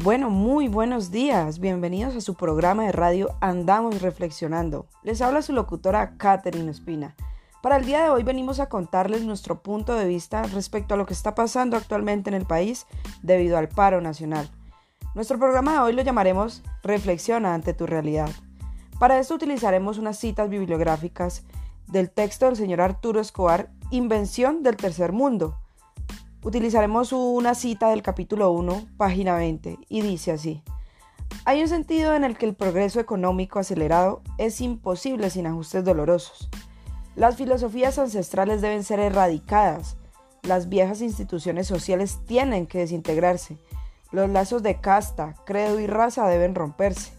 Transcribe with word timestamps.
Bueno, 0.00 0.30
muy 0.30 0.68
buenos 0.68 1.10
días. 1.10 1.58
Bienvenidos 1.58 2.14
a 2.14 2.20
su 2.20 2.36
programa 2.36 2.84
de 2.84 2.92
radio 2.92 3.34
Andamos 3.40 4.00
Reflexionando. 4.00 4.86
Les 5.02 5.20
habla 5.20 5.42
su 5.42 5.52
locutora 5.52 6.16
Katherine 6.16 6.70
Espina. 6.70 7.16
Para 7.62 7.78
el 7.78 7.84
día 7.84 8.04
de 8.04 8.10
hoy 8.10 8.22
venimos 8.22 8.60
a 8.60 8.68
contarles 8.68 9.24
nuestro 9.24 9.60
punto 9.60 9.94
de 9.94 10.06
vista 10.06 10.44
respecto 10.44 10.94
a 10.94 10.96
lo 10.96 11.04
que 11.04 11.14
está 11.14 11.34
pasando 11.34 11.76
actualmente 11.76 12.30
en 12.30 12.34
el 12.34 12.46
país 12.46 12.86
debido 13.22 13.58
al 13.58 13.68
paro 13.68 14.00
nacional. 14.00 14.48
Nuestro 15.16 15.36
programa 15.36 15.72
de 15.72 15.78
hoy 15.80 15.92
lo 15.94 16.02
llamaremos 16.02 16.62
Reflexiona 16.84 17.52
ante 17.52 17.74
tu 17.74 17.84
realidad. 17.84 18.30
Para 19.00 19.18
esto 19.18 19.34
utilizaremos 19.34 19.98
unas 19.98 20.16
citas 20.16 20.48
bibliográficas 20.48 21.42
del 21.88 22.08
texto 22.08 22.46
del 22.46 22.54
señor 22.54 22.82
Arturo 22.82 23.18
Escobar, 23.18 23.72
Invención 23.90 24.62
del 24.62 24.76
Tercer 24.76 25.10
Mundo, 25.10 25.58
Utilizaremos 26.44 27.12
una 27.12 27.56
cita 27.56 27.90
del 27.90 28.02
capítulo 28.02 28.52
1, 28.52 28.90
página 28.96 29.34
20, 29.34 29.76
y 29.88 30.02
dice 30.02 30.30
así. 30.30 30.62
Hay 31.44 31.60
un 31.60 31.68
sentido 31.68 32.14
en 32.14 32.22
el 32.22 32.38
que 32.38 32.46
el 32.46 32.54
progreso 32.54 33.00
económico 33.00 33.58
acelerado 33.58 34.22
es 34.38 34.60
imposible 34.60 35.30
sin 35.30 35.48
ajustes 35.48 35.84
dolorosos. 35.84 36.48
Las 37.16 37.34
filosofías 37.34 37.98
ancestrales 37.98 38.60
deben 38.60 38.84
ser 38.84 39.00
erradicadas, 39.00 39.96
las 40.44 40.68
viejas 40.68 41.00
instituciones 41.00 41.66
sociales 41.66 42.20
tienen 42.24 42.68
que 42.68 42.78
desintegrarse, 42.78 43.58
los 44.12 44.30
lazos 44.30 44.62
de 44.62 44.80
casta, 44.80 45.34
credo 45.44 45.80
y 45.80 45.88
raza 45.88 46.28
deben 46.28 46.54
romperse, 46.54 47.12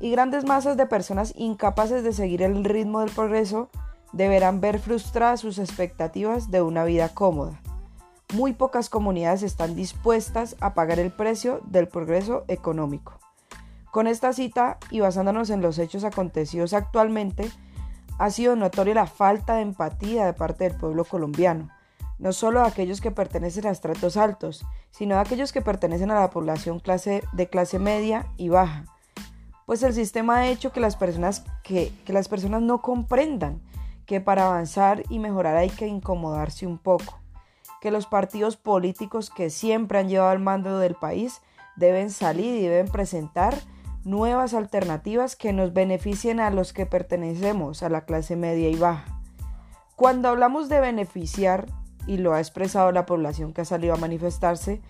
y 0.00 0.10
grandes 0.10 0.44
masas 0.44 0.76
de 0.76 0.86
personas 0.86 1.32
incapaces 1.36 2.02
de 2.02 2.12
seguir 2.12 2.42
el 2.42 2.64
ritmo 2.64 3.00
del 3.00 3.10
progreso 3.10 3.70
deberán 4.12 4.60
ver 4.60 4.80
frustradas 4.80 5.40
sus 5.40 5.60
expectativas 5.60 6.50
de 6.50 6.60
una 6.60 6.82
vida 6.82 7.10
cómoda 7.10 7.60
muy 8.34 8.52
pocas 8.52 8.90
comunidades 8.90 9.42
están 9.42 9.74
dispuestas 9.74 10.56
a 10.60 10.74
pagar 10.74 10.98
el 10.98 11.10
precio 11.10 11.60
del 11.64 11.88
progreso 11.88 12.44
económico. 12.48 13.18
Con 13.90 14.06
esta 14.06 14.32
cita 14.32 14.78
y 14.90 15.00
basándonos 15.00 15.48
en 15.50 15.62
los 15.62 15.78
hechos 15.78 16.04
acontecidos 16.04 16.74
actualmente, 16.74 17.50
ha 18.18 18.30
sido 18.30 18.54
notoria 18.54 18.94
la 18.94 19.06
falta 19.06 19.54
de 19.54 19.62
empatía 19.62 20.26
de 20.26 20.34
parte 20.34 20.64
del 20.64 20.76
pueblo 20.76 21.04
colombiano, 21.04 21.70
no 22.18 22.32
solo 22.32 22.60
de 22.60 22.68
aquellos 22.68 23.00
que 23.00 23.10
pertenecen 23.10 23.66
a 23.66 23.70
estratos 23.70 24.16
altos, 24.16 24.66
sino 24.90 25.14
de 25.14 25.22
aquellos 25.22 25.52
que 25.52 25.62
pertenecen 25.62 26.10
a 26.10 26.20
la 26.20 26.30
población 26.30 26.80
clase, 26.80 27.22
de 27.32 27.48
clase 27.48 27.78
media 27.78 28.26
y 28.36 28.50
baja. 28.50 28.84
Pues 29.64 29.82
el 29.82 29.94
sistema 29.94 30.38
ha 30.38 30.48
hecho 30.48 30.72
que 30.72 30.80
las 30.80 30.96
personas, 30.96 31.44
que, 31.62 31.92
que 32.04 32.12
las 32.12 32.28
personas 32.28 32.60
no 32.60 32.82
comprendan 32.82 33.62
que 34.04 34.20
para 34.20 34.46
avanzar 34.46 35.02
y 35.08 35.18
mejorar 35.18 35.56
hay 35.56 35.70
que 35.70 35.86
incomodarse 35.86 36.66
un 36.66 36.78
poco 36.78 37.18
que 37.80 37.90
los 37.90 38.06
partidos 38.06 38.56
políticos 38.56 39.30
que 39.30 39.50
siempre 39.50 39.98
han 39.98 40.08
llevado 40.08 40.32
el 40.32 40.38
mando 40.38 40.78
del 40.78 40.94
país 40.94 41.40
deben 41.76 42.10
salir 42.10 42.56
y 42.56 42.66
deben 42.66 42.88
presentar 42.88 43.54
nuevas 44.04 44.54
alternativas 44.54 45.36
que 45.36 45.52
nos 45.52 45.72
beneficien 45.72 46.40
a 46.40 46.50
los 46.50 46.72
que 46.72 46.86
pertenecemos 46.86 47.82
a 47.82 47.88
la 47.88 48.04
clase 48.04 48.36
media 48.36 48.68
y 48.68 48.76
baja. 48.76 49.20
Cuando 49.96 50.28
hablamos 50.28 50.68
de 50.68 50.80
beneficiar, 50.80 51.66
y 52.06 52.16
lo 52.16 52.32
ha 52.32 52.40
expresado 52.40 52.90
la 52.90 53.06
población 53.06 53.52
que 53.52 53.60
ha 53.60 53.64
salido 53.66 53.94
a 53.94 53.98
manifestarse, 53.98 54.80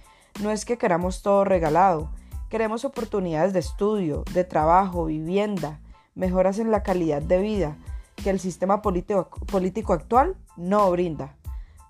no 0.40 0.50
es 0.50 0.64
que 0.64 0.78
queramos 0.78 1.20
todo 1.22 1.44
regalado, 1.44 2.10
queremos 2.48 2.84
oportunidades 2.84 3.52
de 3.52 3.58
estudio, 3.58 4.22
de 4.32 4.44
trabajo, 4.44 5.06
vivienda, 5.06 5.80
mejoras 6.14 6.58
en 6.60 6.70
la 6.70 6.84
calidad 6.84 7.20
de 7.20 7.38
vida 7.38 7.76
que 8.16 8.30
el 8.30 8.38
sistema 8.38 8.82
político, 8.82 9.28
político 9.46 9.92
actual 9.92 10.36
no 10.56 10.90
brinda. 10.90 11.37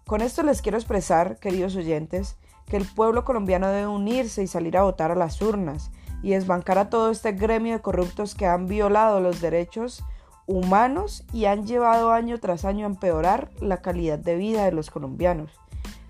Con 0.09 0.23
esto 0.23 0.43
les 0.43 0.63
quiero 0.63 0.79
expresar, 0.79 1.37
queridos 1.37 1.77
oyentes, 1.77 2.39
que 2.65 2.79
el 2.79 2.87
pueblo 2.87 3.27
colombiano 3.27 3.69
debe 3.69 3.89
unirse 3.89 4.43
y 4.43 4.47
salir 4.47 4.79
a 4.79 4.83
votar 4.83 5.11
a 5.11 5.15
las 5.15 5.43
urnas 5.43 5.91
y 6.23 6.31
desbancar 6.31 6.79
a 6.79 6.89
todo 6.89 7.11
este 7.11 7.33
gremio 7.33 7.75
de 7.75 7.83
corruptos 7.83 8.35
que 8.35 8.47
han 8.47 8.69
violado 8.69 9.21
los 9.21 9.43
derechos 9.43 10.03
humanos 10.47 11.27
y 11.35 11.45
han 11.45 11.67
llevado 11.67 12.11
año 12.11 12.41
tras 12.41 12.65
año 12.65 12.87
a 12.87 12.89
empeorar 12.89 13.51
la 13.61 13.83
calidad 13.83 14.19
de 14.19 14.37
vida 14.37 14.65
de 14.65 14.73
los 14.73 14.89
colombianos. 14.89 15.51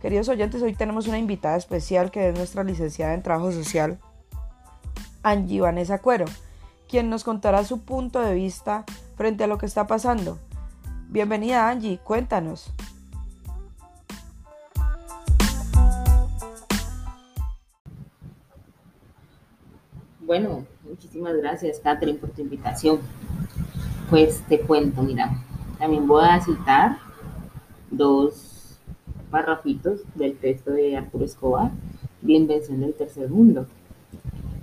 Queridos 0.00 0.28
oyentes, 0.28 0.62
hoy 0.62 0.74
tenemos 0.74 1.08
una 1.08 1.18
invitada 1.18 1.56
especial 1.56 2.12
que 2.12 2.28
es 2.28 2.36
nuestra 2.36 2.62
licenciada 2.62 3.14
en 3.14 3.24
Trabajo 3.24 3.50
Social, 3.50 3.98
Angie 5.24 5.60
Vanessa 5.60 5.98
Cuero, 5.98 6.26
quien 6.88 7.10
nos 7.10 7.24
contará 7.24 7.64
su 7.64 7.80
punto 7.80 8.20
de 8.20 8.34
vista 8.34 8.84
frente 9.16 9.42
a 9.42 9.48
lo 9.48 9.58
que 9.58 9.66
está 9.66 9.88
pasando. 9.88 10.38
Bienvenida 11.08 11.68
Angie, 11.68 11.98
cuéntanos. 11.98 12.72
Bueno, 20.28 20.66
muchísimas 20.86 21.34
gracias, 21.38 21.80
Catherine, 21.80 22.18
por 22.18 22.28
tu 22.28 22.42
invitación. 22.42 22.98
Pues 24.10 24.42
te 24.46 24.60
cuento, 24.60 25.02
mira, 25.02 25.42
también 25.78 26.06
voy 26.06 26.22
a 26.22 26.38
citar 26.38 26.98
dos 27.90 28.78
parrafitos 29.30 30.02
del 30.16 30.36
texto 30.36 30.72
de 30.72 30.98
Arturo 30.98 31.24
Escobar, 31.24 31.70
La 32.22 32.32
invención 32.32 32.78
del 32.82 32.92
tercer 32.92 33.30
mundo. 33.30 33.68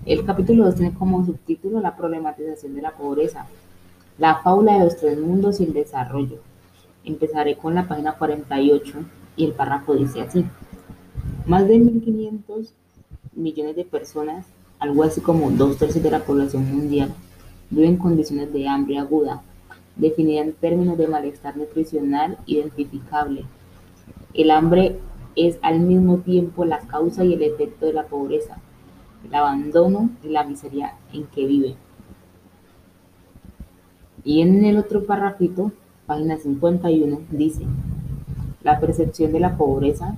El 0.06 0.24
capítulo 0.24 0.66
2 0.66 0.76
tiene 0.76 0.94
como 0.94 1.26
subtítulo 1.26 1.82
La 1.82 1.98
problematización 1.98 2.76
de 2.76 2.84
la 2.84 2.92
pobreza, 2.92 3.48
la 4.20 4.36
fábula 4.44 4.78
de 4.78 4.84
los 4.84 4.98
tres 4.98 5.18
mundos 5.18 5.60
y 5.60 5.64
el 5.64 5.74
desarrollo. 5.74 6.42
Empezaré 7.04 7.58
con 7.58 7.74
la 7.74 7.88
página 7.88 8.20
48 8.20 9.00
y 9.36 9.46
el 9.46 9.54
párrafo 9.54 9.96
dice 9.96 10.22
así. 10.22 10.46
Más 11.48 11.68
de 11.68 11.80
1.500 11.80 12.70
millones 13.34 13.76
de 13.76 13.86
personas 13.86 14.46
algo 14.80 15.04
así 15.04 15.22
como 15.22 15.52
dos 15.52 15.78
tercios 15.78 16.04
de 16.04 16.12
la 16.12 16.24
población 16.24 16.70
mundial, 16.70 17.14
vive 17.70 17.88
en 17.88 17.98
condiciones 17.98 18.52
de 18.54 18.68
hambre 18.68 18.98
aguda, 18.98 19.42
definida 19.96 20.42
en 20.42 20.54
términos 20.54 20.98
de 20.98 21.08
malestar 21.08 21.58
nutricional 21.58 22.38
identificable. 22.46 23.46
El 24.34 24.52
hambre 24.52 25.00
es 25.36 25.58
al 25.62 25.80
mismo 25.80 26.18
tiempo 26.18 26.66
la 26.66 26.80
causa 26.80 27.24
y 27.24 27.34
el 27.34 27.44
efecto 27.44 27.86
de 27.86 27.94
la 27.94 28.06
pobreza, 28.06 28.58
el 29.26 29.34
abandono 29.34 30.10
y 30.24 30.30
la 30.30 30.44
miseria 30.44 30.94
en 31.14 31.26
que 31.26 31.46
vive. 31.46 31.76
Y 34.24 34.42
en 34.42 34.66
el 34.66 34.78
otro 34.78 35.06
párrafito, 35.06 35.72
página 36.08 36.38
51, 36.38 37.22
dice, 37.32 37.66
la 38.64 38.80
percepción 38.80 39.32
de 39.32 39.40
la 39.40 39.58
pobreza 39.58 40.16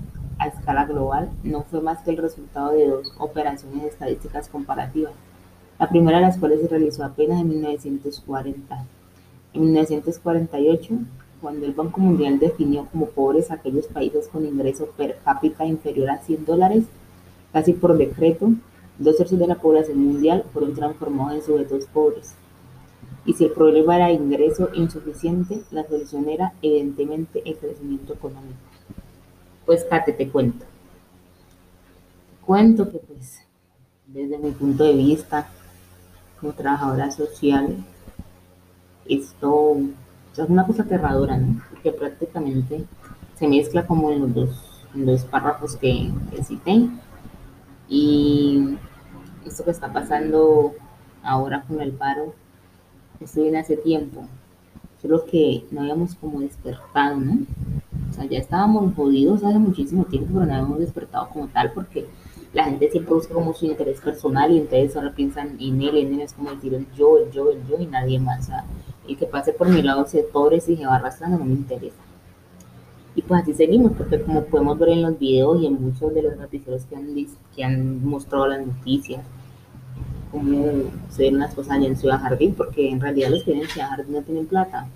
a 0.48 0.60
escala 0.60 0.86
global 0.86 1.30
no 1.44 1.64
fue 1.64 1.82
más 1.82 2.02
que 2.04 2.12
el 2.12 2.18
resultado 2.18 2.72
de 2.72 2.88
dos 2.88 3.14
operaciones 3.20 3.84
estadísticas 3.84 4.50
comparativas, 4.50 5.14
la 5.80 5.90
primera 5.90 6.18
de 6.18 6.24
las 6.24 6.38
cuales 6.38 6.62
se 6.62 6.68
realizó 6.68 7.04
apenas 7.04 7.42
en 7.42 7.50
1940. 7.50 8.86
En 9.54 9.62
1948, 9.62 10.94
cuando 11.42 11.66
el 11.66 11.74
Banco 11.74 12.02
Mundial 12.02 12.40
definió 12.40 12.86
como 12.92 13.08
pobres 13.08 13.52
aquellos 13.52 13.88
países 13.88 14.28
con 14.28 14.46
ingreso 14.46 14.88
per 14.98 15.20
cápita 15.24 15.66
inferior 15.66 16.10
a 16.10 16.18
100 16.18 16.46
dólares, 16.46 16.86
casi 17.54 17.74
por 17.74 17.98
decreto, 17.98 18.50
dos 18.98 19.18
tercios 19.18 19.40
de 19.40 19.48
la 19.48 19.56
población 19.56 20.00
mundial 20.00 20.46
fueron 20.52 20.74
transformados 20.74 21.36
en 21.36 21.42
sujetos 21.44 21.86
pobres. 21.86 22.34
Y 23.26 23.34
si 23.34 23.44
el 23.44 23.52
problema 23.52 23.98
era 23.98 24.12
ingreso 24.12 24.70
insuficiente, 24.74 25.62
la 25.72 25.86
solución 25.86 26.30
era 26.30 26.54
evidentemente 26.62 27.42
el 27.46 27.58
crecimiento 27.58 28.14
económico. 28.14 28.58
Pues 29.68 29.84
Kate, 29.84 30.14
te 30.14 30.30
cuento. 30.30 30.66
Te 30.66 32.46
cuento 32.46 32.90
que 32.90 33.00
pues 33.00 33.42
desde 34.06 34.38
mi 34.38 34.52
punto 34.52 34.86
de 34.86 34.94
vista 34.94 35.50
como 36.40 36.54
trabajadora 36.54 37.12
social, 37.12 37.76
esto 39.10 39.76
es 40.32 40.50
una 40.50 40.66
cosa 40.66 40.84
aterradora, 40.84 41.36
¿no? 41.36 41.62
Porque 41.70 41.92
prácticamente 41.92 42.86
se 43.36 43.46
mezcla 43.50 43.86
como 43.86 44.10
en 44.10 44.22
los 44.22 44.34
dos, 44.34 45.26
párrafos 45.26 45.76
que, 45.76 46.14
que 46.32 46.44
cité. 46.46 46.88
Y 47.90 48.78
esto 49.46 49.66
que 49.66 49.72
está 49.72 49.92
pasando 49.92 50.76
ahora 51.24 51.66
con 51.68 51.82
el 51.82 51.92
paro, 51.92 52.34
esto 53.20 53.42
viene 53.42 53.60
hace 53.60 53.76
tiempo, 53.76 54.26
solo 55.02 55.26
que 55.26 55.66
no 55.72 55.82
habíamos 55.82 56.16
como 56.16 56.40
despertado, 56.40 57.18
¿no? 57.18 57.40
Ya 58.26 58.40
estábamos 58.40 58.94
jodidos 58.96 59.44
hace 59.44 59.60
muchísimo 59.60 60.06
tiempo, 60.06 60.32
pero 60.34 60.46
no 60.46 60.54
habíamos 60.54 60.80
despertado 60.80 61.30
como 61.30 61.48
tal 61.48 61.72
porque 61.74 62.06
la 62.54 62.66
gente 62.66 62.90
siempre 62.90 63.14
busca 63.14 63.34
como 63.34 63.54
su 63.54 63.66
interés 63.66 64.02
personal 64.02 64.52
y 64.52 64.58
entonces 64.58 64.96
ahora 64.96 65.14
piensan 65.14 65.58
en 65.60 65.82
él, 65.82 65.98
en 65.98 66.14
él 66.16 66.22
es 66.22 66.34
como 66.34 66.52
decir 66.52 66.74
el 66.74 66.88
yo, 66.94 67.18
el 67.18 67.32
yo, 67.32 67.52
el 67.52 67.66
yo 67.68 67.78
y 67.80 67.86
nadie 67.86 68.20
más. 68.20 68.46
O 68.46 68.48
sea, 68.48 68.66
el 69.08 69.18
que 69.18 69.26
pase 69.26 69.54
por 69.54 69.70
mi 69.70 69.82
lado 69.82 70.06
se 70.08 70.24
pobres 70.24 70.68
y 70.70 70.78
se 70.78 70.86
va 70.86 70.96
arrastrando 70.96 71.38
no 71.38 71.46
me 71.46 71.54
interesa. 71.54 71.96
Y 73.16 73.22
pues 73.24 73.42
así 73.42 73.54
seguimos, 73.54 73.94
porque 73.98 74.22
como 74.22 74.44
podemos 74.46 74.78
ver 74.78 74.90
en 74.90 75.02
los 75.02 75.18
videos 75.18 75.62
y 75.62 75.66
en 75.66 75.82
muchos 75.82 76.14
de 76.14 76.22
los 76.22 76.38
noticieros 76.38 76.86
que 76.86 76.96
han, 76.96 77.16
que 77.56 77.64
han 77.64 78.06
mostrado 78.06 78.48
las 78.48 78.66
noticias, 78.66 79.24
como 80.32 80.68
se 81.10 81.24
ven 81.24 81.40
las 81.40 81.54
cosas 81.56 81.78
allá 81.78 81.88
en 81.88 81.98
Ciudad 81.98 82.20
Jardín, 82.20 82.54
porque 82.56 82.90
en 82.90 83.00
realidad 83.00 83.30
los 83.30 83.44
que 83.44 83.52
vienen 83.52 83.68
en 83.68 83.74
Ciudad 83.74 83.90
Jardín 83.90 84.14
no 84.14 84.22
tienen 84.22 84.46
plata, 84.46 84.88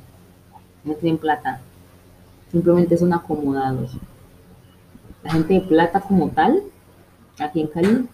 no 0.83 0.93
tienen 0.93 1.17
plata 1.17 1.61
simplemente 2.51 2.97
son 2.97 3.13
acomodados. 3.13 3.97
La 5.23 5.31
gente 5.31 5.53
de 5.53 5.61
plata 5.61 6.01
como 6.01 6.29
tal, 6.29 6.61
aquí 7.39 7.61
en 7.61 7.67
Cali, 7.67 8.07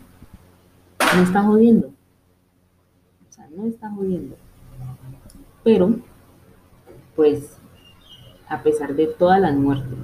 no 1.16 1.24
está 1.24 1.42
jodiendo. 1.42 1.88
O 1.88 3.32
sea, 3.32 3.48
no 3.56 3.66
está 3.66 3.90
jodiendo. 3.90 4.36
Pero, 5.64 5.96
pues, 7.16 7.58
a 8.48 8.62
pesar 8.62 8.96
de 8.96 9.08
todas 9.08 9.42
las 9.42 9.56
muertes, 9.56 9.98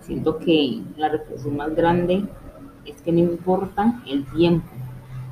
siento 0.00 0.38
que 0.38 0.82
la 0.96 1.08
reflexión 1.08 1.56
más 1.56 1.74
grande 1.74 2.24
es 2.84 3.00
que 3.02 3.12
no 3.12 3.18
importa 3.18 4.02
el 4.06 4.24
tiempo, 4.32 4.68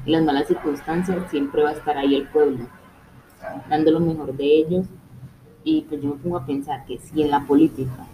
las 0.06 0.22
malas 0.22 0.46
circunstancias, 0.46 1.30
siempre 1.30 1.62
va 1.62 1.70
a 1.70 1.74
estar 1.74 1.96
ahí 1.96 2.14
el 2.14 2.28
pueblo, 2.28 2.66
dando 3.68 3.90
lo 3.90 4.00
mejor 4.00 4.36
de 4.36 4.44
ellos. 4.44 4.86
Y 5.64 5.82
pues 5.82 6.02
yo 6.02 6.10
me 6.10 6.16
pongo 6.16 6.36
a 6.38 6.46
pensar 6.46 6.84
que 6.86 6.98
si 6.98 7.22
en 7.22 7.30
la 7.30 7.46
política 7.46 8.06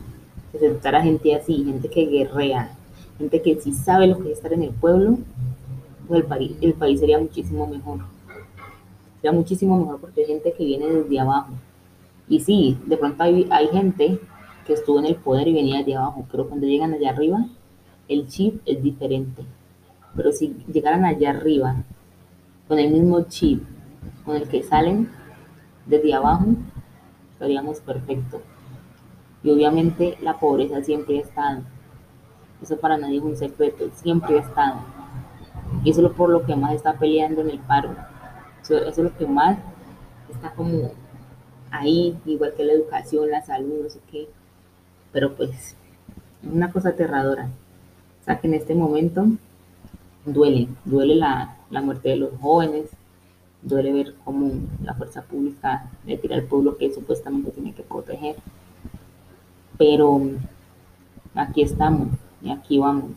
se 0.51 0.59
aceptara 0.59 1.03
gente 1.03 1.35
así, 1.35 1.65
gente 1.65 1.89
que 1.89 2.07
guerrea, 2.07 2.71
gente 3.19 3.43
que 3.43 3.61
sí 3.61 3.73
sabe 3.73 4.07
lo 4.07 4.19
que 4.19 4.33
es 4.33 4.39
estar 4.39 4.53
en 4.53 4.63
el 4.63 4.71
pueblo, 4.71 5.19
pues 6.09 6.21
el 6.21 6.27
país, 6.27 6.53
el 6.61 6.75
país 6.75 7.01
sería 7.01 7.19
muchísimo 7.19 7.67
mejor. 7.67 8.01
Sería 9.17 9.33
muchísimo 9.33 9.79
mejor 9.79 10.01
porque 10.01 10.23
hay 10.23 10.27
gente 10.27 10.53
que 10.53 10.65
viene 10.65 10.87
desde 10.87 11.21
abajo. 11.21 11.53
Y 12.29 12.41
sí, 12.41 12.77
de 12.87 12.97
pronto 12.97 13.23
hay, 13.23 13.47
gente 13.71 14.19
que 14.67 14.73
estuvo 14.73 14.99
en 14.99 15.07
el 15.07 15.17
poder 15.17 15.47
y 15.47 15.55
venía 15.55 15.79
desde 15.79 15.97
abajo, 15.97 16.27
pero 16.31 16.49
cuando 16.49 16.67
llegan 16.67 16.93
allá 16.93 17.11
arriba, 17.11 17.47
el 18.09 18.27
chip 18.27 18.61
es 18.67 18.83
diferente. 18.83 19.43
Pero 20.17 20.33
si 20.33 20.57
llegaran 20.73 21.05
allá 21.05 21.31
arriba 21.31 21.77
con 22.67 22.79
el 22.79 22.91
mismo 22.91 23.23
chip 23.23 23.63
con 24.25 24.37
el 24.37 24.49
que 24.49 24.63
salen 24.63 25.09
desde 25.87 26.15
abajo, 26.15 26.47
estaríamos 27.37 27.81
perfectos. 27.81 28.41
Y 29.43 29.51
obviamente 29.51 30.17
la 30.23 30.41
pobreza 30.41 30.83
siempre 30.83 31.19
ha 31.19 31.21
estado. 31.21 31.63
Eso 32.63 32.79
para 32.79 32.97
nadie 32.97 33.19
es 33.19 33.23
un 33.23 33.37
secreto, 33.37 33.91
siempre 33.95 34.39
ha 34.39 34.43
estado. 34.43 34.77
Y 35.85 35.91
eso 35.91 36.07
es 36.07 36.13
por 36.15 36.31
lo 36.31 36.47
que 36.47 36.57
más 36.57 36.73
está 36.73 36.95
peleando 36.95 37.43
en 37.43 37.51
el 37.51 37.59
paro. 37.59 37.95
Eso, 38.63 38.79
es 38.79 38.97
lo 38.97 39.15
que 39.17 39.27
más 39.27 39.59
está 40.31 40.53
como 40.53 40.93
ahí, 41.71 42.19
igual 42.25 42.55
que 42.57 42.65
la 42.65 42.73
educación, 42.73 43.31
la 43.31 43.43
salud, 43.43 43.83
no 43.83 43.91
sé 43.91 44.01
qué. 44.11 44.29
Pero 45.13 45.35
pues 45.35 45.51
es 45.51 45.77
una 46.43 46.73
cosa 46.73 46.91
aterradora. 46.91 47.51
O 48.23 48.25
sea 48.25 48.41
que 48.41 48.47
en 48.47 48.55
este 48.55 48.75
momento 48.75 49.27
duele, 50.25 50.69
duele 50.87 51.17
la, 51.17 51.59
la 51.71 51.83
muerte 51.83 52.09
de 52.09 52.17
los 52.17 52.31
jóvenes, 52.41 52.89
duele 53.67 53.93
ver 53.93 54.15
cómo 54.25 54.53
la 54.83 54.95
fuerza 54.95 55.23
pública 55.23 55.91
le 56.07 56.17
tira 56.17 56.37
al 56.37 56.45
pueblo 56.45 56.77
que 56.77 56.93
supuestamente 56.93 57.51
tiene 57.51 57.75
que 57.75 57.83
proteger. 57.83 58.37
Pero 59.77 60.23
aquí 61.35 61.63
estamos 61.63 62.09
y 62.43 62.51
aquí 62.51 62.79
vamos. 62.79 63.11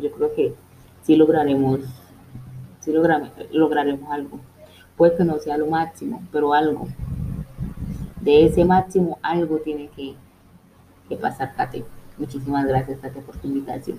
Yo 0.00 0.10
creo 0.10 0.34
que 0.34 0.54
sí 1.02 1.16
lograremos, 1.16 1.80
sí 2.80 2.92
lograremos 2.92 4.10
algo. 4.10 4.40
Puede 4.96 5.16
que 5.16 5.24
no 5.24 5.38
sea 5.38 5.58
lo 5.58 5.66
máximo, 5.66 6.22
pero 6.32 6.54
algo. 6.54 6.88
De 8.20 8.46
ese 8.46 8.64
máximo 8.64 9.18
algo 9.22 9.58
tiene 9.58 9.88
que, 9.88 10.14
que 11.08 11.16
pasar, 11.16 11.54
Kate. 11.54 11.84
Muchísimas 12.16 12.66
gracias, 12.66 12.98
Kate, 13.00 13.20
por 13.20 13.36
tu 13.36 13.48
invitación. 13.48 13.98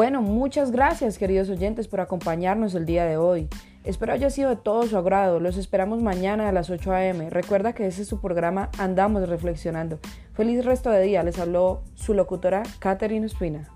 Bueno, 0.00 0.22
muchas 0.22 0.70
gracias 0.70 1.18
queridos 1.18 1.50
oyentes 1.50 1.86
por 1.86 2.00
acompañarnos 2.00 2.74
el 2.74 2.86
día 2.86 3.04
de 3.04 3.18
hoy. 3.18 3.50
Espero 3.84 4.14
haya 4.14 4.30
sido 4.30 4.48
de 4.48 4.56
todo 4.56 4.84
su 4.84 4.96
agrado. 4.96 5.40
Los 5.40 5.58
esperamos 5.58 6.02
mañana 6.02 6.48
a 6.48 6.52
las 6.52 6.70
8 6.70 6.90
a.m. 6.90 7.28
Recuerda 7.28 7.74
que 7.74 7.86
ese 7.86 8.00
es 8.00 8.08
su 8.08 8.18
programa 8.18 8.70
Andamos 8.78 9.28
Reflexionando. 9.28 9.98
Feliz 10.32 10.64
resto 10.64 10.88
de 10.88 11.02
día. 11.02 11.22
Les 11.22 11.38
habló 11.38 11.82
su 11.96 12.14
locutora 12.14 12.62
Catherine 12.78 13.26
Espina. 13.26 13.68